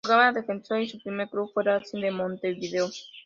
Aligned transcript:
Jugaba 0.03 0.31
de 0.31 0.41
defensor 0.41 0.81
y 0.81 0.89
su 0.89 0.99
primer 0.99 1.29
club 1.29 1.51
fue 1.53 1.63
Racing 1.63 2.01
de 2.01 2.09
Montevideo. 2.09 2.89